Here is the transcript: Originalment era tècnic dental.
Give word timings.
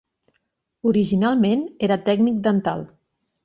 Originalment 0.93 1.63
era 1.89 2.01
tècnic 2.11 2.43
dental. 2.51 2.87